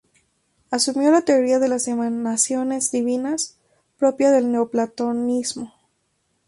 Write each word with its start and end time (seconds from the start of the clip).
Asumió 0.71 1.11
la 1.11 1.21
teoría 1.25 1.59
de 1.59 1.67
las 1.67 1.87
emanaciones 1.87 2.89
divinas, 2.89 3.59
propia 3.99 4.31
del 4.31 4.51
neoplatonismo. 4.51 5.73